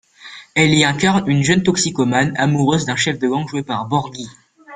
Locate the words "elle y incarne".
0.55-1.29